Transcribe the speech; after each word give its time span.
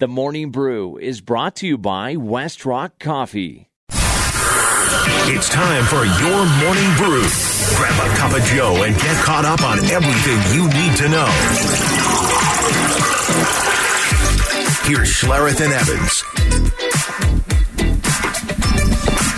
The 0.00 0.08
Morning 0.08 0.50
Brew 0.50 0.96
is 0.96 1.20
brought 1.20 1.56
to 1.56 1.66
you 1.66 1.76
by 1.76 2.16
West 2.16 2.64
Rock 2.64 2.98
Coffee. 2.98 3.68
It's 3.90 5.50
time 5.50 5.84
for 5.84 6.06
your 6.06 6.46
morning 6.64 6.96
brew. 6.96 7.22
Grab 7.76 8.10
a 8.10 8.16
cup 8.16 8.32
of 8.32 8.42
Joe 8.44 8.82
and 8.82 8.96
get 8.96 9.22
caught 9.26 9.44
up 9.44 9.62
on 9.62 9.78
everything 9.90 10.56
you 10.56 10.64
need 10.68 10.96
to 10.96 11.08
know. 11.10 11.26
Here's 14.88 15.12
Schlereth 15.12 15.60
and 15.60 15.74
Evans. 15.74 16.22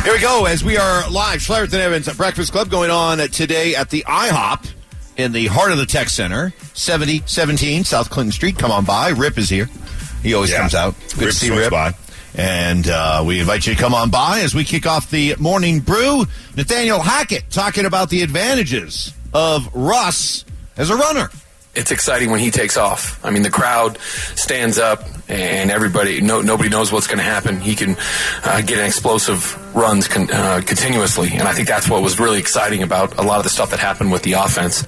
Here 0.05 0.13
we 0.13 0.21
go 0.21 0.45
as 0.45 0.63
we 0.63 0.77
are 0.77 1.11
live. 1.11 1.41
Schlereth 1.41 1.73
and 1.73 1.83
Evans 1.83 2.07
at 2.07 2.17
Breakfast 2.17 2.53
Club 2.53 2.71
going 2.71 2.93
on 2.93 3.19
today 3.31 3.75
at 3.75 3.91
the 3.91 4.05
IHOP 4.07 4.75
in 5.17 5.33
the 5.33 5.49
heart 5.49 5.73
of 5.73 5.79
the 5.79 5.87
Tech 5.87 6.09
Center, 6.09 6.53
7017 6.75 7.83
South 7.83 8.11
Clinton 8.11 8.31
Street. 8.31 8.59
Come 8.59 8.71
on 8.71 8.85
by. 8.85 9.09
Rip 9.09 9.39
is 9.39 9.49
here. 9.49 9.69
He 10.23 10.35
always 10.35 10.51
Yeah. 10.51 10.59
comes 10.61 10.75
out. 10.75 10.95
Good 11.15 11.19
Rip 11.19 11.31
to 11.31 11.35
see 11.37 11.47
swings 11.49 11.63
Rip. 11.63 11.71
by. 11.71 11.95
And 12.35 12.89
uh, 12.89 13.23
we 13.27 13.41
invite 13.41 13.67
you 13.67 13.75
to 13.75 13.81
come 13.81 13.95
on 13.95 14.09
by 14.11 14.41
as 14.41 14.55
we 14.55 14.65
kick 14.65 14.87
off 14.87 15.11
the 15.11 15.35
morning 15.39 15.81
brew. 15.81 16.25
Nathaniel 16.57 17.01
Hackett 17.01 17.51
talking 17.51 17.85
about 17.85 18.09
the 18.09 18.23
advantages 18.23 19.13
of 19.35 19.69
Russ 19.75 20.45
as 20.77 20.89
a 20.91 20.97
runner. 20.97 21.29
it's 21.75 21.91
exciting 21.91 22.31
when 22.31 22.39
he 22.41 22.51
takes 22.51 22.77
off. 22.77 23.19
I 23.25 23.31
mean, 23.31 23.43
the 23.43 23.51
crowd 23.51 23.99
stands 24.35 24.77
up, 24.79 25.05
and 25.29 25.71
everybody, 25.71 26.21
no, 26.21 26.41
nobody 26.43 26.69
knows 26.69 26.93
what's 26.93 27.07
going 27.07 27.19
to 27.19 27.25
happen. 27.25 27.61
He 27.61 27.75
can 27.75 27.97
uh, 28.45 28.61
get 28.61 28.79
an 28.79 28.85
explosive 28.85 29.75
runs 29.75 30.07
con- 30.09 30.31
uh, 30.31 30.61
continuously, 30.67 31.31
and 31.33 31.43
I 31.49 31.53
think 31.55 31.69
that's 31.69 31.89
what 31.89 32.03
was 32.03 32.19
really 32.21 32.39
exciting 32.39 32.83
about 32.83 33.19
a 33.19 33.23
lot 33.23 33.39
of 33.39 33.45
the 33.45 33.49
stuff 33.51 33.71
that 33.71 33.79
happened 33.79 34.13
with 34.13 34.23
the 34.23 34.35
offense. 34.35 34.85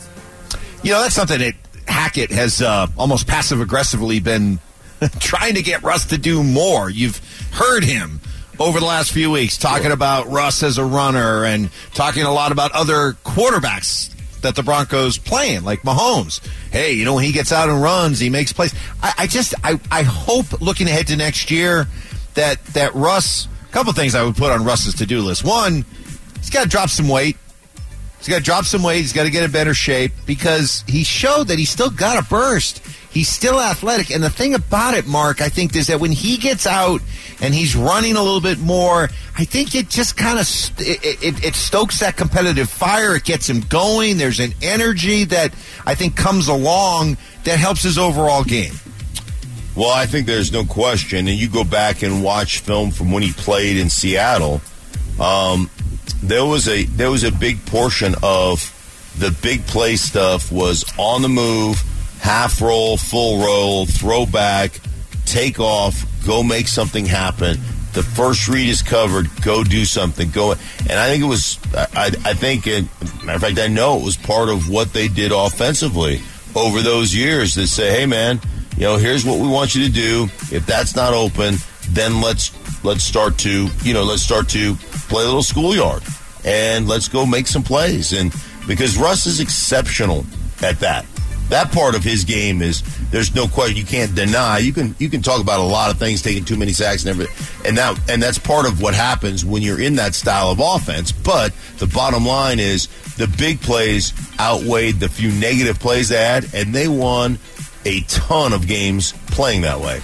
You 0.82 0.92
know, 0.92 1.00
that's 1.02 1.14
something 1.14 1.38
that 1.38 1.54
Hackett 1.88 2.30
has 2.32 2.60
uh, 2.60 2.86
almost 2.98 3.26
passive 3.26 3.62
aggressively 3.62 4.20
been 4.20 4.58
trying 5.20 5.54
to 5.54 5.62
get 5.62 5.82
Russ 5.82 6.06
to 6.06 6.18
do 6.18 6.42
more. 6.42 6.90
You've 6.90 7.18
heard 7.52 7.84
him 7.84 8.20
over 8.58 8.78
the 8.78 8.86
last 8.86 9.12
few 9.12 9.30
weeks 9.30 9.56
talking 9.56 9.90
about 9.90 10.28
Russ 10.30 10.62
as 10.62 10.78
a 10.78 10.84
runner 10.84 11.44
and 11.44 11.70
talking 11.92 12.22
a 12.22 12.32
lot 12.32 12.52
about 12.52 12.72
other 12.72 13.12
quarterbacks 13.24 14.10
that 14.42 14.54
the 14.54 14.62
Broncos 14.62 15.18
playing, 15.18 15.64
like 15.64 15.82
Mahomes. 15.82 16.46
Hey, 16.70 16.92
you 16.92 17.04
know, 17.04 17.14
when 17.14 17.24
he 17.24 17.32
gets 17.32 17.50
out 17.50 17.68
and 17.68 17.82
runs, 17.82 18.20
he 18.20 18.30
makes 18.30 18.52
plays. 18.52 18.74
I, 19.02 19.14
I 19.18 19.26
just, 19.26 19.54
I, 19.64 19.80
I 19.90 20.02
hope 20.02 20.60
looking 20.60 20.86
ahead 20.86 21.08
to 21.08 21.16
next 21.16 21.50
year 21.50 21.86
that 22.34 22.64
that 22.66 22.94
Russ. 22.94 23.48
A 23.68 23.72
couple 23.74 23.92
things 23.92 24.14
I 24.14 24.22
would 24.22 24.36
put 24.36 24.52
on 24.52 24.64
Russ's 24.64 24.94
to 24.96 25.06
do 25.06 25.20
list. 25.20 25.42
One, 25.42 25.84
he's 26.38 26.50
got 26.50 26.62
to 26.62 26.68
drop 26.68 26.90
some 26.90 27.08
weight. 27.08 27.36
He's 28.18 28.28
got 28.28 28.38
to 28.38 28.44
drop 28.44 28.66
some 28.66 28.84
weight. 28.84 29.00
He's 29.00 29.12
got 29.12 29.24
to 29.24 29.30
get 29.30 29.42
in 29.42 29.50
better 29.50 29.74
shape 29.74 30.12
because 30.26 30.84
he 30.86 31.02
showed 31.02 31.48
that 31.48 31.58
he's 31.58 31.70
still 31.70 31.90
got 31.90 32.22
a 32.22 32.28
burst. 32.28 32.80
He's 33.14 33.28
still 33.28 33.60
athletic. 33.60 34.10
And 34.10 34.24
the 34.24 34.28
thing 34.28 34.54
about 34.54 34.94
it, 34.94 35.06
Mark, 35.06 35.40
I 35.40 35.48
think, 35.48 35.76
is 35.76 35.86
that 35.86 36.00
when 36.00 36.10
he 36.10 36.36
gets 36.36 36.66
out 36.66 37.00
and 37.40 37.54
he's 37.54 37.76
running 37.76 38.16
a 38.16 38.22
little 38.22 38.40
bit 38.40 38.58
more, 38.58 39.08
I 39.38 39.44
think 39.44 39.76
it 39.76 39.88
just 39.88 40.16
kind 40.16 40.36
of 40.36 40.46
st- 40.46 41.04
it, 41.04 41.22
it, 41.22 41.44
it 41.44 41.54
stokes 41.54 42.00
that 42.00 42.16
competitive 42.16 42.68
fire. 42.68 43.14
It 43.14 43.22
gets 43.22 43.48
him 43.48 43.60
going. 43.60 44.16
There's 44.16 44.40
an 44.40 44.52
energy 44.60 45.24
that 45.26 45.54
I 45.86 45.94
think 45.94 46.16
comes 46.16 46.48
along 46.48 47.16
that 47.44 47.60
helps 47.60 47.84
his 47.84 47.98
overall 47.98 48.42
game. 48.42 48.74
Well, 49.76 49.90
I 49.90 50.06
think 50.06 50.26
there's 50.26 50.50
no 50.50 50.64
question. 50.64 51.28
And 51.28 51.38
you 51.38 51.48
go 51.48 51.62
back 51.62 52.02
and 52.02 52.20
watch 52.20 52.60
film 52.60 52.90
from 52.90 53.12
when 53.12 53.22
he 53.22 53.30
played 53.30 53.76
in 53.76 53.90
Seattle. 53.90 54.60
Um, 55.20 55.70
there 56.20 56.44
was 56.44 56.66
a 56.66 56.82
there 56.84 57.12
was 57.12 57.22
a 57.22 57.30
big 57.30 57.64
portion 57.66 58.16
of 58.24 58.72
the 59.18 59.30
big 59.42 59.64
play 59.66 59.94
stuff 59.94 60.50
was 60.50 60.84
on 60.98 61.22
the 61.22 61.28
move, 61.28 61.80
half 62.20 62.60
roll, 62.60 62.96
full 62.96 63.44
roll, 63.44 63.86
throw 63.86 64.26
back, 64.26 64.80
take 65.24 65.60
off, 65.60 66.04
go 66.26 66.42
make 66.42 66.68
something 66.68 67.06
happen. 67.06 67.58
The 67.92 68.02
first 68.02 68.48
read 68.48 68.68
is 68.68 68.82
covered. 68.82 69.28
Go 69.42 69.62
do 69.62 69.84
something. 69.84 70.30
Go. 70.30 70.52
And 70.52 70.92
I 70.92 71.08
think 71.08 71.22
it 71.22 71.26
was. 71.26 71.60
I, 71.74 72.10
I 72.24 72.34
think. 72.34 72.66
It, 72.66 72.86
matter 73.24 73.36
of 73.36 73.40
fact, 73.40 73.58
I 73.60 73.68
know 73.68 73.98
it 73.98 74.04
was 74.04 74.16
part 74.16 74.48
of 74.48 74.68
what 74.68 74.92
they 74.92 75.06
did 75.06 75.30
offensively 75.30 76.20
over 76.56 76.82
those 76.82 77.14
years. 77.14 77.54
That 77.54 77.68
say, 77.68 77.92
hey 77.92 78.06
man, 78.06 78.40
you 78.76 78.82
know, 78.82 78.96
here's 78.96 79.24
what 79.24 79.38
we 79.38 79.46
want 79.46 79.76
you 79.76 79.86
to 79.86 79.92
do. 79.92 80.24
If 80.50 80.66
that's 80.66 80.96
not 80.96 81.14
open, 81.14 81.54
then 81.90 82.20
let's 82.20 82.50
let's 82.84 83.04
start 83.04 83.38
to 83.38 83.68
you 83.82 83.94
know 83.94 84.02
let's 84.02 84.22
start 84.22 84.48
to 84.50 84.74
play 85.08 85.22
a 85.22 85.26
little 85.26 85.42
schoolyard 85.44 86.02
and 86.44 86.88
let's 86.88 87.06
go 87.06 87.24
make 87.24 87.46
some 87.46 87.62
plays. 87.62 88.12
And 88.12 88.34
because 88.66 88.96
Russ 88.98 89.26
is 89.26 89.38
exceptional 89.38 90.26
at 90.62 90.80
that. 90.80 91.06
That 91.54 91.70
part 91.70 91.94
of 91.94 92.02
his 92.02 92.24
game 92.24 92.62
is 92.62 92.82
there's 93.12 93.32
no 93.32 93.46
question 93.46 93.76
you 93.76 93.84
can't 93.84 94.12
deny. 94.12 94.58
You 94.58 94.72
can 94.72 94.96
you 94.98 95.08
can 95.08 95.22
talk 95.22 95.40
about 95.40 95.60
a 95.60 95.62
lot 95.62 95.92
of 95.92 96.00
things, 96.00 96.20
taking 96.20 96.44
too 96.44 96.56
many 96.56 96.72
sacks 96.72 97.04
and 97.04 97.10
everything, 97.10 97.64
and 97.64 97.78
that 97.78 98.10
and 98.10 98.20
that's 98.20 98.38
part 98.38 98.66
of 98.66 98.82
what 98.82 98.92
happens 98.92 99.44
when 99.44 99.62
you're 99.62 99.80
in 99.80 99.94
that 99.94 100.16
style 100.16 100.48
of 100.48 100.58
offense. 100.58 101.12
But 101.12 101.52
the 101.78 101.86
bottom 101.86 102.26
line 102.26 102.58
is 102.58 102.88
the 103.14 103.28
big 103.38 103.60
plays 103.60 104.12
outweighed 104.40 104.98
the 104.98 105.08
few 105.08 105.30
negative 105.30 105.78
plays 105.78 106.08
they 106.08 106.16
had, 106.16 106.52
and 106.52 106.74
they 106.74 106.88
won 106.88 107.38
a 107.84 108.00
ton 108.00 108.52
of 108.52 108.66
games 108.66 109.12
playing 109.28 109.60
that 109.60 109.78
way. 109.78 110.00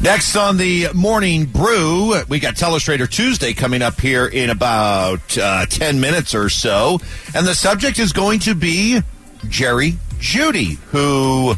Next 0.00 0.34
on 0.36 0.56
the 0.56 0.88
morning 0.94 1.44
brew, 1.44 2.18
we 2.30 2.40
got 2.40 2.54
Telestrator 2.54 3.10
Tuesday 3.10 3.52
coming 3.52 3.82
up 3.82 4.00
here 4.00 4.26
in 4.26 4.48
about 4.48 5.36
uh, 5.36 5.66
10 5.66 6.00
minutes 6.00 6.34
or 6.34 6.48
so. 6.48 6.98
And 7.34 7.46
the 7.46 7.54
subject 7.54 7.98
is 7.98 8.14
going 8.14 8.38
to 8.40 8.54
be 8.54 9.02
Jerry 9.48 9.98
Jeudy, 10.18 10.76
who 10.90 11.54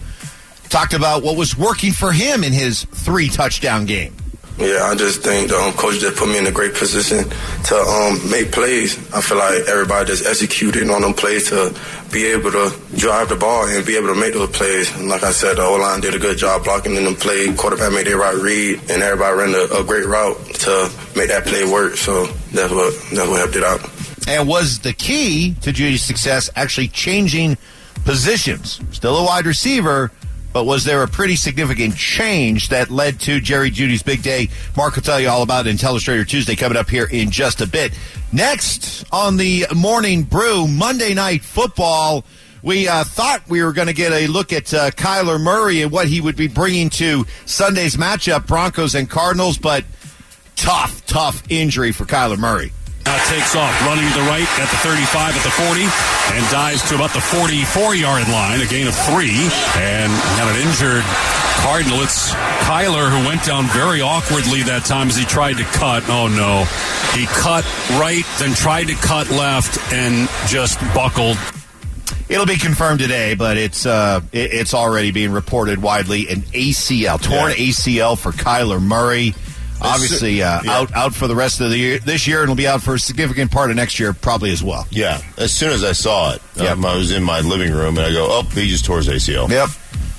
talked 0.68 0.94
about 0.94 1.22
what 1.22 1.36
was 1.36 1.56
working 1.56 1.92
for 1.92 2.12
him 2.12 2.44
in 2.44 2.52
his 2.52 2.84
three 2.84 3.28
touchdown 3.28 3.86
game. 3.86 4.14
Yeah, 4.58 4.88
I 4.90 4.94
just 4.94 5.20
think 5.20 5.50
the 5.50 5.56
um, 5.58 5.74
coach 5.74 6.00
just 6.00 6.16
put 6.16 6.28
me 6.28 6.38
in 6.38 6.46
a 6.46 6.50
great 6.50 6.74
position 6.74 7.28
to 7.28 7.74
um, 7.76 8.30
make 8.30 8.52
plays. 8.52 8.96
I 9.12 9.20
feel 9.20 9.36
like 9.36 9.68
everybody 9.68 10.06
just 10.06 10.24
executed 10.24 10.88
on 10.88 11.02
them 11.02 11.12
plays 11.12 11.50
to 11.50 11.76
be 12.10 12.24
able 12.32 12.50
to 12.52 12.72
drive 12.96 13.28
the 13.28 13.36
ball 13.36 13.68
and 13.68 13.84
be 13.84 13.98
able 13.98 14.08
to 14.08 14.18
make 14.18 14.32
those 14.32 14.48
plays. 14.50 14.90
And 14.96 15.10
like 15.10 15.22
I 15.22 15.32
said, 15.32 15.58
the 15.58 15.62
O 15.62 15.74
line 15.76 16.00
did 16.00 16.14
a 16.14 16.18
good 16.18 16.38
job 16.38 16.64
blocking 16.64 16.96
in 16.96 17.04
them 17.04 17.16
play. 17.16 17.52
Quarterback 17.54 17.92
made 17.92 18.06
their 18.06 18.16
right 18.16 18.34
read, 18.34 18.80
and 18.90 19.02
everybody 19.02 19.36
ran 19.36 19.54
a, 19.54 19.80
a 19.80 19.84
great 19.84 20.06
route 20.06 20.42
to 20.64 20.90
make 21.14 21.28
that 21.28 21.44
play 21.44 21.70
work. 21.70 21.98
So 21.98 22.24
that's 22.52 22.72
what 22.72 22.94
that's 23.12 23.28
what 23.28 23.38
helped 23.38 23.56
it 23.56 23.62
out. 23.62 23.84
And 24.26 24.48
was 24.48 24.78
the 24.78 24.94
key 24.94 25.54
to 25.60 25.70
Jeudy's 25.70 26.02
success 26.02 26.48
actually 26.56 26.88
changing 26.88 27.58
positions? 28.06 28.80
Still 28.92 29.18
a 29.18 29.24
wide 29.24 29.44
receiver, 29.44 30.10
but 30.52 30.64
was 30.64 30.84
there 30.84 31.02
a 31.02 31.08
pretty 31.08 31.36
significant 31.36 31.96
change 31.96 32.70
that 32.70 32.88
led 32.88 33.20
to 33.20 33.40
Jerry 33.40 33.70
Jeudy's 33.70 34.02
big 34.02 34.22
day? 34.22 34.48
Mark 34.76 34.94
will 34.94 35.02
tell 35.02 35.20
you 35.20 35.28
all 35.28 35.42
about 35.42 35.66
it 35.66 35.70
in 35.70 35.76
Telestrator 35.76 36.26
Tuesday 36.26 36.56
coming 36.56 36.78
up 36.78 36.88
here 36.88 37.04
in 37.04 37.30
just 37.30 37.60
a 37.60 37.66
bit. 37.66 37.92
Next 38.32 39.04
on 39.12 39.36
the 39.36 39.66
morning 39.74 40.22
brew, 40.22 40.66
Monday 40.66 41.12
night 41.12 41.42
football. 41.42 42.24
We 42.62 42.88
uh, 42.88 43.04
thought 43.04 43.48
we 43.48 43.62
were 43.62 43.72
going 43.72 43.88
to 43.88 43.94
get 43.94 44.12
a 44.12 44.26
look 44.28 44.52
at 44.52 44.72
uh, 44.72 44.90
Kyler 44.92 45.40
Murray 45.40 45.82
and 45.82 45.92
what 45.92 46.08
he 46.08 46.20
would 46.20 46.36
be 46.36 46.48
bringing 46.48 46.88
to 46.90 47.26
Sunday's 47.44 47.96
matchup, 47.96 48.46
Broncos 48.46 48.94
and 48.94 49.10
Cardinals, 49.10 49.58
but 49.58 49.84
tough, 50.56 51.04
tough 51.06 51.42
injury 51.48 51.92
for 51.92 52.06
Kyler 52.06 52.38
Murray. 52.38 52.72
Now 53.06 53.16
takes 53.30 53.54
off, 53.54 53.70
running 53.86 54.06
to 54.08 54.14
the 54.18 54.26
right 54.26 54.46
at 54.58 54.68
the 54.68 54.76
35, 54.82 55.36
at 55.36 55.42
the 55.44 55.50
40, 55.50 55.82
and 56.34 56.42
dives 56.50 56.82
to 56.88 56.96
about 56.96 57.12
the 57.12 57.20
44-yard 57.20 58.26
line, 58.28 58.60
a 58.60 58.66
gain 58.66 58.88
of 58.88 58.96
three, 58.96 59.46
and 59.78 60.10
got 60.36 60.48
an 60.50 60.56
injured 60.66 61.04
Cardinal. 61.62 62.02
It's 62.02 62.32
Kyler 62.66 63.08
who 63.08 63.26
went 63.28 63.44
down 63.44 63.66
very 63.66 64.00
awkwardly 64.02 64.62
that 64.64 64.84
time 64.84 65.08
as 65.08 65.16
he 65.16 65.24
tried 65.24 65.54
to 65.58 65.64
cut. 65.64 66.02
Oh 66.08 66.26
no, 66.26 66.64
he 67.18 67.26
cut 67.26 67.64
right, 67.98 68.24
then 68.38 68.54
tried 68.54 68.88
to 68.88 68.94
cut 68.94 69.30
left, 69.30 69.78
and 69.92 70.28
just 70.48 70.80
buckled. 70.92 71.38
It'll 72.28 72.44
be 72.46 72.56
confirmed 72.58 72.98
today, 72.98 73.34
but 73.34 73.56
it's 73.56 73.86
uh, 73.86 74.20
it- 74.32 74.52
it's 74.52 74.74
already 74.74 75.12
being 75.12 75.30
reported 75.30 75.80
widely 75.80 76.28
an 76.28 76.42
ACL, 76.52 77.18
torn 77.22 77.52
Yeah. 77.52 77.66
ACL 77.68 78.16
for 78.18 78.32
Kyler 78.32 78.82
Murray. 78.82 79.34
Obviously, 79.80 80.42
uh, 80.42 80.62
Yeah. 80.64 80.72
out 80.78 80.94
out 80.94 81.14
for 81.14 81.26
the 81.26 81.34
rest 81.34 81.60
of 81.60 81.70
the 81.70 81.76
year 81.78 81.98
this 81.98 82.26
year, 82.26 82.40
and 82.40 82.48
will 82.48 82.56
be 82.56 82.66
out 82.66 82.82
for 82.82 82.94
a 82.94 82.98
significant 82.98 83.50
part 83.50 83.70
of 83.70 83.76
next 83.76 83.98
year, 84.00 84.12
probably 84.12 84.50
as 84.52 84.62
well. 84.62 84.86
Yeah, 84.90 85.20
as 85.36 85.52
soon 85.52 85.70
as 85.70 85.84
I 85.84 85.92
saw 85.92 86.32
it, 86.32 86.42
Yep. 86.56 86.72
um, 86.72 86.84
I 86.86 86.94
was 86.96 87.10
in 87.10 87.22
my 87.22 87.40
living 87.40 87.72
room 87.72 87.96
and 87.98 88.06
I 88.06 88.12
go, 88.12 88.26
"Oh, 88.30 88.42
he 88.54 88.68
just 88.68 88.84
tore 88.84 88.98
his 88.98 89.08
ACL." 89.08 89.48
Yep. 89.50 89.68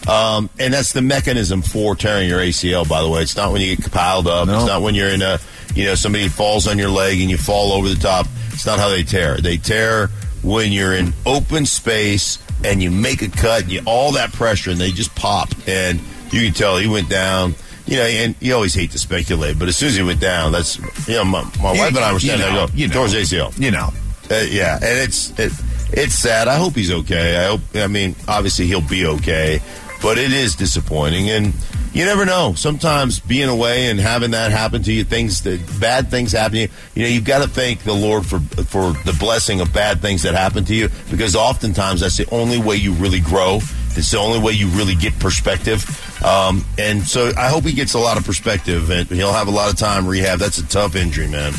Um, 0.08 0.50
and 0.58 0.74
that's 0.74 0.94
the 0.94 1.02
mechanism 1.02 1.62
for 1.62 1.96
tearing 1.96 2.30
your 2.30 2.40
ACL. 2.40 2.86
By 2.86 3.02
the 3.02 3.10
way, 3.10 3.22
it's 3.22 3.36
not 3.36 3.52
when 3.52 3.62
you 3.62 3.76
get 3.76 3.92
piled 3.92 4.28
up. 4.28 4.48
No. 4.48 4.58
It's 4.60 4.68
not 4.68 4.82
when 4.82 4.96
you're 4.96 5.10
in 5.10 5.22
a, 5.22 5.38
you 5.76 5.84
know, 5.84 5.96
somebody 5.96 6.30
falls 6.30 6.66
on 6.66 6.78
your 6.78 6.90
leg 6.90 7.20
and 7.20 7.30
you 7.30 7.38
fall 7.38 7.74
over 7.74 7.90
the 7.90 7.96
top. 7.96 8.26
It's 8.54 8.66
not 8.66 8.80
how 8.80 8.88
they 8.90 9.04
tear. 9.04 9.38
They 9.38 9.58
tear 9.58 10.10
when 10.44 10.72
you're 10.72 10.94
in 10.94 11.14
open 11.26 11.66
space 11.66 12.40
and 12.64 12.82
you 12.82 12.90
make 12.90 13.22
a 13.22 13.28
cut. 13.28 13.64
And 13.64 13.72
you 13.72 13.82
all 13.86 14.14
that 14.14 14.32
pressure 14.32 14.72
and 14.72 14.80
they 14.80 14.92
just 14.92 15.14
pop. 15.14 15.50
And 15.68 16.00
you 16.32 16.46
can 16.46 16.54
tell 16.54 16.78
he 16.78 16.88
went 16.88 17.10
down. 17.10 17.56
You 17.88 17.96
know, 17.98 18.04
and 18.04 18.36
you 18.42 18.54
always 18.54 18.74
hate 18.74 18.92
to 18.92 19.00
speculate, 19.00 19.58
but 19.58 19.68
as 19.70 19.78
soon 19.78 19.90
as 19.90 19.96
he 19.96 20.04
went 20.04 20.20
down, 20.20 20.52
that's 20.52 20.78
you 21.08 21.16
know, 21.16 21.24
my, 21.26 21.44
my 21.64 21.74
You- 21.74 21.80
wife 21.80 21.96
and 21.96 22.00
I 22.00 22.12
were 22.12 22.20
you 22.20 22.28
standing 22.28 22.48
know, 22.54 22.56
there. 22.66 22.68
Go, 22.68 22.74
you 22.76 22.88
know. 22.90 23.04
his 23.06 23.32
ACL. 23.32 23.58
You 23.60 23.72
know, 23.72 23.94
Uh, 24.30 24.36
yeah, 24.50 24.76
and 24.76 25.00
it's 25.00 25.32
it, 25.40 25.54
it's 25.94 26.14
sad. 26.16 26.48
I 26.50 26.58
hope 26.58 26.76
he's 26.76 26.92
okay. 26.92 27.38
I 27.38 27.46
hope. 27.48 27.62
I 27.76 27.88
mean, 27.88 28.16
obviously 28.28 28.68
he'll 28.68 28.82
be 28.82 29.06
okay, 29.06 29.62
but 30.02 30.18
it 30.18 30.34
is 30.34 30.56
disappointing. 30.56 31.30
And 31.30 31.54
you 31.94 32.04
never 32.04 32.26
know. 32.26 32.54
Sometimes 32.56 33.20
being 33.22 33.48
away 33.48 33.88
and 33.90 33.98
having 34.00 34.32
that 34.32 34.52
happen 34.52 34.84
to 34.84 34.92
you, 34.92 35.06
things 35.06 35.42
that 35.44 35.60
bad 35.80 36.12
things 36.12 36.34
happen 36.34 36.52
to 36.54 36.60
you, 36.64 36.68
you 36.94 37.04
know, 37.04 37.08
you've 37.10 37.24
got 37.24 37.42
to 37.42 37.48
thank 37.48 37.84
the 37.84 37.94
Lord 37.94 38.26
for 38.26 38.40
for 38.66 38.92
the 39.06 39.16
blessing 39.18 39.62
of 39.62 39.72
bad 39.72 40.02
things 40.02 40.24
that 40.24 40.36
happen 40.36 40.66
to 40.66 40.76
you 40.76 40.90
because 41.10 41.38
oftentimes 41.38 42.02
that's 42.02 42.18
the 42.18 42.28
only 42.32 42.60
way 42.60 42.76
you 42.76 42.92
really 42.94 43.22
grow. 43.22 43.62
It's 43.96 44.12
the 44.12 44.20
only 44.20 44.40
way 44.40 44.52
you 44.52 44.68
really 44.68 44.94
get 44.96 45.18
perspective. 45.20 45.86
Um, 46.24 46.66
and 46.78 47.04
so 47.04 47.32
I 47.38 47.50
hope 47.50 47.64
he 47.64 47.74
gets 47.74 47.94
a 47.94 48.00
lot 48.00 48.18
of 48.18 48.26
perspective 48.26 48.90
and 48.90 49.08
he'll 49.10 49.34
have 49.34 49.48
a 49.48 49.52
lot 49.52 49.72
of 49.72 49.78
time 49.78 50.08
rehab. 50.08 50.40
That's 50.40 50.58
a 50.58 50.68
tough 50.68 50.96
injury, 50.96 51.28
man. 51.28 51.54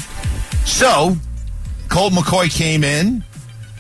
So, 0.65 1.17
Colt 1.89 2.13
McCoy 2.13 2.51
came 2.51 2.85
in, 2.85 3.25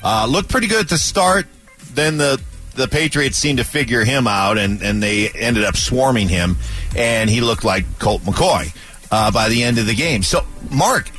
uh, 0.02 0.26
looked 0.28 0.48
pretty 0.48 0.66
good 0.66 0.80
at 0.80 0.88
the 0.88 0.98
start. 0.98 1.46
Then 1.92 2.16
the 2.16 2.40
the 2.74 2.88
Patriots 2.88 3.36
seemed 3.36 3.58
to 3.58 3.64
figure 3.64 4.04
him 4.04 4.26
out, 4.28 4.56
and, 4.56 4.80
and 4.82 5.02
they 5.02 5.28
ended 5.30 5.64
up 5.64 5.76
swarming 5.76 6.28
him, 6.28 6.56
and 6.96 7.28
he 7.28 7.40
looked 7.40 7.64
like 7.64 7.98
Colt 7.98 8.22
McCoy 8.22 8.74
uh, 9.10 9.32
by 9.32 9.48
the 9.48 9.64
end 9.64 9.78
of 9.78 9.86
the 9.86 9.94
game. 9.94 10.22
So, 10.22 10.46
Mark, 10.70 11.10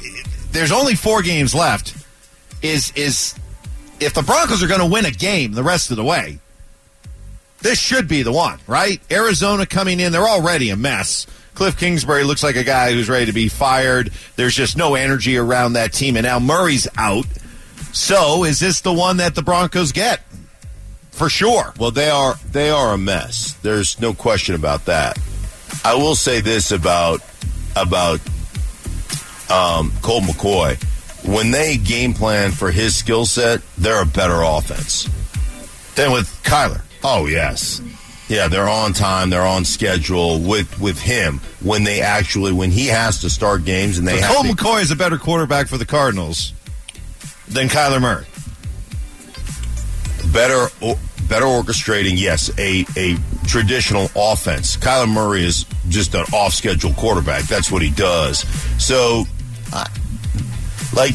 there's 0.52 0.72
only 0.72 0.96
four 0.96 1.22
games 1.22 1.54
left. 1.54 1.96
Is 2.62 2.92
is 2.96 3.36
if 4.00 4.14
the 4.14 4.24
Broncos 4.24 4.64
are 4.64 4.68
going 4.68 4.80
to 4.80 4.86
win 4.86 5.06
a 5.06 5.12
game 5.12 5.52
the 5.52 5.64
rest 5.64 5.92
of 5.92 5.98
the 5.98 6.04
way, 6.04 6.40
this 7.62 7.80
should 7.80 8.08
be 8.08 8.24
the 8.24 8.32
one, 8.32 8.60
right? 8.68 9.02
Arizona 9.12 9.66
coming 9.66 10.00
in, 10.00 10.12
they're 10.12 10.28
already 10.28 10.70
a 10.70 10.76
mess. 10.76 11.28
Cliff 11.54 11.78
Kingsbury 11.78 12.24
looks 12.24 12.42
like 12.42 12.56
a 12.56 12.64
guy 12.64 12.94
who's 12.94 13.10
ready 13.10 13.26
to 13.26 13.34
be 13.34 13.50
fired. 13.50 14.12
There's 14.38 14.56
just 14.56 14.78
no 14.78 14.96
energy 14.96 15.36
around 15.38 15.74
that 15.74 15.92
team, 15.92 16.16
and 16.16 16.26
now 16.26 16.40
Murray's 16.40 16.88
out. 16.98 17.26
So, 17.92 18.46
is 18.46 18.60
this 18.60 18.82
the 18.82 18.94
one 18.94 19.18
that 19.18 19.36
the 19.36 19.42
Broncos 19.42 19.92
get? 19.92 20.22
For 21.12 21.28
sure. 21.28 21.74
Well, 21.78 21.92
they 21.92 22.10
are 22.10 22.36
they 22.50 22.70
are 22.70 22.94
a 22.94 22.98
mess. 22.98 23.54
There's 23.62 24.00
no 24.00 24.14
question 24.14 24.56
about 24.56 24.86
that. 24.86 25.20
I 25.84 25.96
will 25.96 26.16
say 26.16 26.40
this 26.40 26.72
about 26.72 27.22
about 27.76 28.22
um, 29.50 29.92
Colt 30.02 30.24
McCoy. 30.24 30.82
When 31.28 31.52
they 31.52 31.76
game 31.76 32.14
plan 32.14 32.52
for 32.52 32.72
his 32.72 32.96
skill 32.96 33.26
set, 33.26 33.62
they're 33.78 34.02
a 34.02 34.06
better 34.06 34.42
offense 34.44 35.10
than 35.96 36.14
with 36.14 36.28
Kyler. 36.44 36.84
Oh 37.04 37.26
yes, 37.26 37.82
yeah, 38.30 38.48
they're 38.48 38.70
on 38.70 38.94
time. 38.94 39.30
They're 39.32 39.46
on 39.46 39.66
schedule 39.66 40.40
with 40.40 40.80
with 40.80 41.00
him 41.00 41.40
when 41.62 41.84
they 41.84 42.02
actually 42.02 42.52
when 42.54 42.70
he 42.72 42.88
has 42.88 43.22
to 43.22 43.30
start 43.30 43.66
games 43.66 43.98
and 43.98 44.08
they. 44.08 44.20
Have 44.20 44.36
Colt 44.36 44.46
to, 44.46 44.54
McCoy 44.54 44.82
is 44.82 44.92
a 44.92 44.96
better 44.96 45.18
quarterback 45.18 45.68
for 45.68 45.78
the 45.78 45.86
Cardinals 45.86 46.54
than 47.48 47.68
Kyler 47.68 48.00
Murray. 48.00 48.26
Better, 50.32 50.68
better 51.28 51.46
orchestrating. 51.46 52.20
Yes, 52.20 52.52
a 52.60 52.86
a 52.96 53.18
traditional 53.48 54.10
offense. 54.16 54.78
Kyler 54.78 55.12
Murray 55.12 55.44
is 55.44 55.66
just 55.88 56.14
an 56.14 56.26
off 56.34 56.54
schedule 56.54 56.94
quarterback. 56.94 57.46
That's 57.46 57.72
what 57.72 57.82
he 57.82 57.90
does. 57.90 58.42
So, 58.78 59.24
uh, 59.74 59.86
like, 60.94 61.14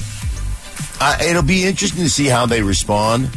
I, 1.01 1.27
it'll 1.31 1.43
be 1.43 1.65
interesting 1.65 2.03
to 2.03 2.11
see 2.11 2.27
how 2.27 2.47
they 2.47 2.63
respond 2.63 3.31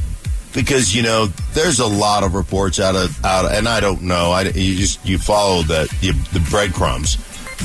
because 0.57 0.95
you 0.95 1.03
know 1.03 1.27
there's 1.53 1.79
a 1.79 1.85
lot 1.85 2.23
of 2.23 2.33
reports 2.33 2.79
out 2.79 2.95
of 2.95 3.23
out, 3.23 3.45
of, 3.45 3.51
and 3.51 3.67
I 3.67 3.79
don't 3.79 4.01
know. 4.01 4.31
I 4.31 4.41
you 4.41 4.75
just 4.75 5.05
you 5.05 5.19
follow 5.19 5.61
the 5.61 5.87
you, 6.01 6.13
the 6.33 6.45
breadcrumbs, 6.49 7.17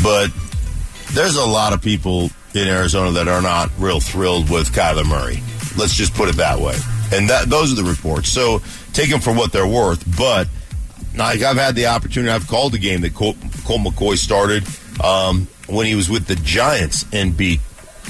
but 0.02 0.30
there's 1.12 1.36
a 1.36 1.44
lot 1.44 1.72
of 1.72 1.80
people 1.80 2.28
in 2.54 2.68
Arizona 2.68 3.10
that 3.12 3.28
are 3.28 3.40
not 3.40 3.70
real 3.78 3.98
thrilled 3.98 4.50
with 4.50 4.72
Kyler 4.72 5.06
Murray. 5.06 5.42
Let's 5.78 5.94
just 5.94 6.12
put 6.12 6.28
it 6.28 6.36
that 6.36 6.60
way. 6.60 6.76
And 7.14 7.30
that 7.30 7.48
those 7.48 7.72
are 7.72 7.82
the 7.82 7.88
reports. 7.88 8.28
So 8.28 8.60
take 8.92 9.08
them 9.08 9.20
for 9.20 9.32
what 9.32 9.52
they're 9.52 9.66
worth. 9.66 10.04
But 10.18 10.48
like 11.16 11.40
I've 11.40 11.56
had 11.56 11.74
the 11.74 11.86
opportunity, 11.86 12.30
I've 12.30 12.46
called 12.46 12.72
the 12.72 12.78
game 12.78 13.00
that 13.00 13.14
Colt 13.14 13.36
McCoy 13.38 14.18
started 14.18 14.64
um, 15.02 15.48
when 15.66 15.86
he 15.86 15.94
was 15.94 16.10
with 16.10 16.26
the 16.26 16.36
Giants 16.36 17.06
and 17.10 17.34
beat 17.34 17.60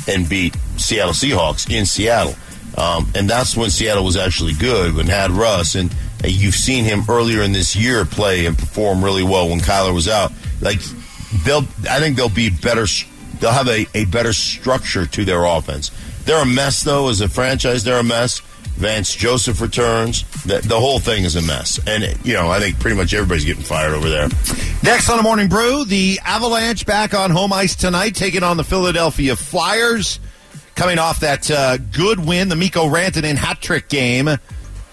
and 0.09 0.29
beat 0.29 0.57
Seattle 0.77 1.15
Seahawks 1.15 1.73
in 1.73 1.87
Seattle. 1.87 2.35
Um, 2.77 3.11
and 3.15 3.29
that's 3.29 3.57
when 3.57 3.71
Seattle 3.71 4.05
was 4.05 4.17
actually 4.17 4.55
good 4.55 4.95
when 4.95 5.07
had 5.07 5.31
Russ. 5.31 5.75
And 5.75 5.95
you've 6.25 6.55
seen 6.55 6.85
him 6.85 7.03
earlier 7.09 7.43
in 7.43 7.53
this 7.53 7.77
year 7.77 8.05
play 8.05 8.47
and 8.47 8.57
perform 8.57 9.05
really 9.05 9.23
well 9.23 9.49
when 9.49 9.61
Kyler 9.61 9.95
was 9.95 10.09
out. 10.09 10.33
Like 10.61 10.81
they'll, 11.45 11.67
I 11.89 11.99
think 12.01 12.17
they'll 12.17 12.29
be 12.29 12.51
better. 12.51 12.87
They'll 13.41 13.53
have 13.53 13.69
a, 13.69 13.87
a 13.95 14.05
better 14.07 14.33
structure 14.33 15.07
to 15.07 15.25
their 15.25 15.45
offense. 15.45 15.91
They're 16.25 16.43
a 16.43 16.47
mess 16.47 16.83
though 16.83 17.09
as 17.09 17.21
a 17.21 17.29
franchise. 17.29 17.85
They're 17.85 17.99
a 17.99 18.05
mess. 18.05 18.41
Vance 18.77 19.15
Joseph 19.15 19.61
returns. 19.61 20.25
The, 20.45 20.59
the, 20.59 20.81
whole 20.81 20.99
thing 20.99 21.25
is 21.25 21.37
a 21.37 21.43
mess. 21.43 21.79
And, 21.87 22.19
you 22.25 22.33
know, 22.33 22.51
I 22.51 22.59
think 22.59 22.81
pretty 22.81 22.97
much 22.97 23.13
everybody's 23.13 23.45
getting 23.45 23.63
fired 23.63 23.93
over 23.93 24.09
there. 24.09 24.29
Next 24.83 25.11
on 25.11 25.19
the 25.19 25.23
Morning 25.23 25.49
Brew, 25.49 25.85
the 25.85 26.19
Avalanche 26.25 26.87
back 26.87 27.13
on 27.13 27.31
home 27.31 27.53
ice 27.53 27.77
tonight, 27.77 28.15
taking 28.15 28.43
on 28.43 28.57
the 28.57 28.65
Philadelphia 28.65 29.37
Flyers. 29.37 30.19
Coming 30.75 30.99
off 30.99 31.21
that 31.21 31.51
uh, 31.51 31.77
good 31.77 32.25
win, 32.25 32.49
the 32.49 32.57
Mikko 32.57 32.87
Rantanen 32.87 33.37
hat 33.37 33.61
trick 33.61 33.89
game 33.89 34.29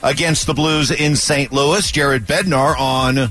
against 0.03 0.45
the 0.45 0.53
Blues 0.53 0.91
in 0.91 1.15
St. 1.15 1.51
Louis. 1.51 1.89
Jared 1.91 2.25
Bednar 2.25 2.77
on 2.79 3.29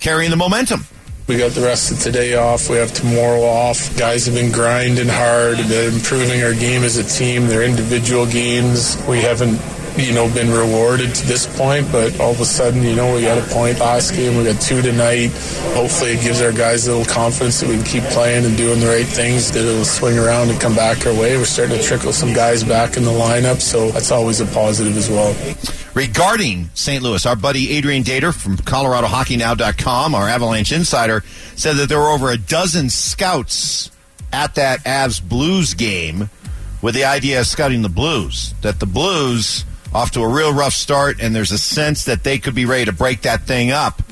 carrying 0.00 0.30
the 0.30 0.36
momentum. 0.36 0.84
We 1.28 1.38
got 1.38 1.52
the 1.52 1.62
rest 1.62 1.92
of 1.92 2.00
today 2.00 2.34
off. 2.34 2.68
We 2.68 2.76
have 2.76 2.92
tomorrow 2.92 3.42
off. 3.42 3.96
Guys 3.96 4.26
have 4.26 4.34
been 4.34 4.50
grinding 4.50 5.08
hard, 5.08 5.56
been 5.56 5.94
improving 5.94 6.42
our 6.42 6.52
game 6.52 6.82
as 6.82 6.96
a 6.96 7.04
team, 7.04 7.46
their 7.46 7.62
individual 7.62 8.26
games. 8.26 9.00
We 9.08 9.20
haven't 9.20 9.60
you 9.96 10.12
know, 10.12 10.32
been 10.32 10.50
rewarded 10.50 11.14
to 11.14 11.26
this 11.26 11.46
point, 11.56 11.90
but 11.92 12.18
all 12.20 12.30
of 12.30 12.40
a 12.40 12.44
sudden, 12.44 12.82
you 12.82 12.94
know, 12.94 13.14
we 13.14 13.22
got 13.22 13.38
a 13.38 13.54
point 13.54 13.78
last 13.78 14.14
game, 14.14 14.36
we 14.36 14.44
got 14.44 14.60
two 14.60 14.80
tonight. 14.82 15.28
Hopefully, 15.74 16.12
it 16.12 16.22
gives 16.22 16.40
our 16.40 16.52
guys 16.52 16.86
a 16.86 16.96
little 16.96 17.12
confidence 17.12 17.60
that 17.60 17.68
we 17.68 17.76
can 17.76 17.84
keep 17.84 18.04
playing 18.04 18.44
and 18.44 18.56
doing 18.56 18.80
the 18.80 18.86
right 18.86 19.06
things, 19.06 19.50
that 19.52 19.60
it'll 19.60 19.84
swing 19.84 20.18
around 20.18 20.50
and 20.50 20.60
come 20.60 20.74
back 20.74 21.06
our 21.06 21.12
way. 21.12 21.36
We're 21.36 21.44
starting 21.44 21.76
to 21.76 21.82
trickle 21.82 22.12
some 22.12 22.32
guys 22.32 22.64
back 22.64 22.96
in 22.96 23.04
the 23.04 23.10
lineup, 23.10 23.60
so 23.60 23.90
that's 23.90 24.10
always 24.10 24.40
a 24.40 24.46
positive 24.46 24.96
as 24.96 25.10
well. 25.10 25.34
Regarding 25.94 26.70
St. 26.72 27.02
Louis, 27.02 27.24
our 27.26 27.36
buddy 27.36 27.70
Adrian 27.72 28.02
Dater 28.02 28.34
from 28.34 28.56
ColoradoHockeyNow.com, 28.56 30.14
our 30.14 30.26
Avalanche 30.26 30.72
insider, 30.72 31.22
said 31.54 31.76
that 31.76 31.90
there 31.90 31.98
were 31.98 32.08
over 32.08 32.30
a 32.30 32.38
dozen 32.38 32.88
scouts 32.88 33.90
at 34.32 34.54
that 34.54 34.82
Avs 34.84 35.22
Blues 35.22 35.74
game 35.74 36.30
with 36.80 36.94
the 36.94 37.04
idea 37.04 37.40
of 37.40 37.46
scouting 37.46 37.82
the 37.82 37.90
Blues. 37.90 38.54
That 38.62 38.80
the 38.80 38.86
Blues 38.86 39.66
off 39.94 40.12
to 40.12 40.20
a 40.20 40.28
real 40.28 40.52
rough 40.52 40.72
start, 40.72 41.20
and 41.20 41.34
there's 41.34 41.52
a 41.52 41.58
sense 41.58 42.04
that 42.06 42.24
they 42.24 42.38
could 42.38 42.54
be 42.54 42.64
ready 42.64 42.86
to 42.86 42.92
break 42.92 43.22
that 43.22 43.42
thing 43.42 43.70
up. 43.70 44.02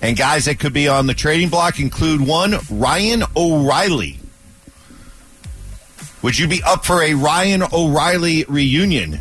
And 0.00 0.16
guys 0.16 0.46
that 0.46 0.58
could 0.58 0.72
be 0.72 0.88
on 0.88 1.06
the 1.06 1.14
trading 1.14 1.48
block 1.48 1.78
include 1.78 2.20
one, 2.20 2.56
Ryan 2.70 3.22
O'Reilly. 3.36 4.18
Would 6.22 6.38
you 6.38 6.48
be 6.48 6.62
up 6.62 6.84
for 6.84 7.02
a 7.02 7.14
Ryan 7.14 7.62
O'Reilly 7.72 8.44
reunion 8.48 9.20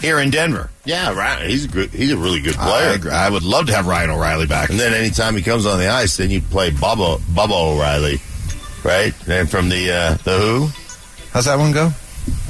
here 0.00 0.18
in 0.18 0.30
Denver? 0.30 0.70
Yeah, 0.84 1.14
right. 1.14 1.48
He's 1.48 1.66
a 1.66 1.68
good. 1.68 1.90
He's 1.90 2.12
a 2.12 2.16
really 2.16 2.40
good 2.40 2.54
player. 2.54 2.98
I, 3.10 3.26
I, 3.26 3.30
would 3.30 3.42
love 3.42 3.66
to 3.66 3.74
have 3.74 3.86
Ryan 3.86 4.10
O'Reilly 4.10 4.46
back. 4.46 4.70
And 4.70 4.78
then 4.78 4.94
anytime 4.94 5.36
he 5.36 5.42
comes 5.42 5.66
on 5.66 5.78
the 5.78 5.88
ice, 5.88 6.16
then 6.16 6.30
you 6.30 6.40
play 6.40 6.70
Baba 6.70 7.22
Baba 7.34 7.54
O'Riley, 7.54 8.20
right? 8.84 9.12
And 9.28 9.50
from 9.50 9.68
the 9.68 9.92
uh, 9.92 10.14
the 10.24 10.38
Who. 10.38 10.68
How's 11.32 11.44
that 11.44 11.58
one 11.58 11.72
go? 11.72 11.90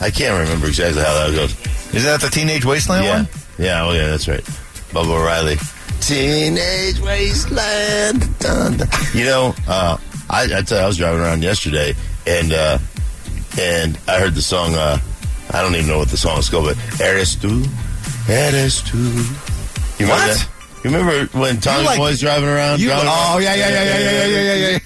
I 0.00 0.11
can't 0.11 0.41
remember 0.41 0.69
exactly 0.69 1.02
how 1.02 1.14
that 1.14 1.35
goes. 1.35 1.68
Is 1.95 2.04
that 2.04 2.21
the 2.21 2.28
Teenage 2.28 2.64
Wasteland 2.64 3.04
yeah. 3.04 3.16
one? 3.16 3.28
Yeah, 3.59 3.85
oh 3.85 3.92
yeah, 3.92 4.07
that's 4.09 4.28
right. 4.28 4.45
Baba 4.92 5.11
O'Riley. 5.11 5.57
Teenage 6.00 7.00
Wasteland. 7.00 8.38
Dun, 8.38 8.76
dun. 8.76 8.88
You 9.14 9.25
know, 9.25 9.54
uh, 9.66 9.97
I, 10.30 10.42
I, 10.42 10.45
you, 10.45 10.76
I, 10.76 10.87
was 10.87 10.97
driving 10.97 11.21
around 11.21 11.42
yesterday 11.42 11.95
and 12.26 12.52
uh, 12.52 12.78
and 13.59 13.99
I 14.07 14.18
heard 14.18 14.35
the 14.35 14.42
song. 14.42 14.75
Uh, 14.75 14.99
I 15.50 15.62
don't 15.62 15.75
even 15.75 15.88
know 15.88 15.99
what 15.99 16.09
the 16.09 16.16
song 16.16 16.38
is 16.38 16.49
called, 16.49 16.66
but 16.66 17.00
"Eres 17.00 17.37
tú, 17.37 17.64
eres 18.28 18.83
tú." 18.83 18.99
You 19.99 20.07
what? 20.09 20.18
That? 20.18 20.49
You 20.85 20.90
remember 20.90 21.38
when 21.38 21.59
Tommy 21.59 21.85
like, 21.85 21.99
Boy's 21.99 22.21
driving 22.21 22.49
around? 22.49 22.80
You, 22.80 22.88
driving 22.88 23.09
oh 23.09 23.33
around? 23.33 23.42
yeah, 23.42 23.54
yeah, 23.54 23.68
yeah, 23.68 23.85
yeah, 23.85 23.99
yeah, 23.99 24.11
yeah, 24.11 24.26
yeah, 24.26 24.54
yeah. 24.54 24.68
yeah. 24.71 24.78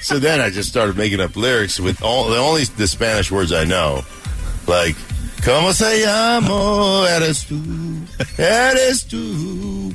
so 0.00 0.18
then 0.18 0.40
I 0.40 0.50
just 0.50 0.68
started 0.68 0.96
making 0.96 1.20
up 1.20 1.36
lyrics 1.36 1.80
with 1.80 2.02
all 2.02 2.28
the 2.28 2.36
only 2.36 2.64
the 2.64 2.86
Spanish 2.86 3.30
words 3.30 3.52
I 3.52 3.64
know, 3.64 4.02
like 4.66 4.96
"Cómo 5.44 5.72
se 5.72 6.04
llamo? 6.04 7.06
Eres 7.06 7.46
tú, 7.46 7.60
eres 8.36 9.04
tú. 9.06 9.92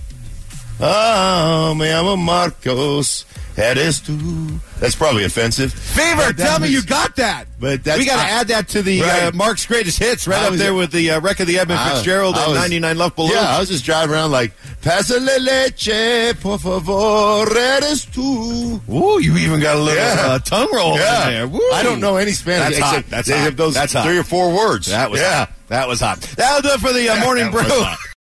Oh, 0.79 1.73
me 1.75 1.85
llamo 1.87 2.17
Marcos. 2.17 3.25
Eres 3.55 4.01
tú." 4.01 4.59
That's 4.79 4.95
probably 4.95 5.23
offensive. 5.23 5.71
Fever, 5.71 6.33
tell 6.33 6.59
me 6.59 6.67
you 6.69 6.81
got 6.83 7.15
that. 7.17 7.45
But 7.59 7.83
that's 7.83 7.99
we 7.99 8.05
got 8.05 8.15
to 8.25 8.29
add 8.31 8.47
that 8.49 8.67
to 8.69 8.81
the 8.81 9.03
uh, 9.03 9.31
Mark's 9.33 9.65
greatest 9.65 9.99
hits, 9.99 10.27
right 10.27 10.39
I 10.41 10.45
up 10.45 10.51
was- 10.51 10.59
there 10.59 10.73
with 10.73 10.91
the 10.91 11.11
uh, 11.11 11.21
wreck 11.21 11.39
of 11.39 11.47
the 11.47 11.59
Edmund 11.59 11.79
I- 11.79 11.93
Fitzgerald 11.93 12.35
I 12.35 12.45
and 12.45 12.55
99 12.55 12.97
Love 12.97 13.15
Balloons. 13.15 13.33
Yeah, 13.35 13.55
I 13.55 13.59
was 13.59 13.69
just 13.69 13.85
driving 13.85 14.13
around 14.15 14.31
like, 14.31 14.51
Pásale 14.81 15.39
leche, 15.39 16.33
por 16.41 16.57
favor, 16.59 17.45
eres 17.55 18.05
tú. 18.07 18.81
Ooh, 18.89 19.21
you 19.21 19.37
even 19.37 19.59
got 19.61 19.77
a 19.77 19.79
little 19.79 20.03
Yeah. 20.03 20.17
uh, 20.25 20.39
tongue 20.39 20.69
roll 20.73 20.97
Yeah. 20.97 21.27
in 21.27 21.33
there. 21.33 21.47
Woo. 21.47 21.61
I 21.73 21.83
don't 21.83 22.01
know 22.01 22.17
any 22.17 22.31
Spanish 22.31 22.77
That's 22.79 22.91
hot. 22.95 23.05
That's 23.09 23.27
they 23.29 23.35
hot. 23.37 23.43
have 23.43 23.55
those 23.55 23.75
That's 23.75 23.93
hot. 23.93 24.05
three 24.05 24.17
or 24.17 24.23
four 24.23 24.51
words. 24.53 24.87
That 24.87 25.11
was 25.11 25.21
yeah. 25.21 25.45
hot. 25.45 25.51
That 25.69 25.87
was 25.87 26.01
hot. 26.01 26.19
That'll 26.35 26.61
do 26.61 26.69
it 26.75 26.79
for 26.81 26.91
the 26.91 27.07
uh, 27.09 27.19
morning 27.23 27.51
brew. 27.51 27.61